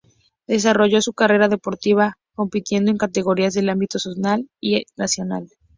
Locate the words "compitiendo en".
2.33-2.97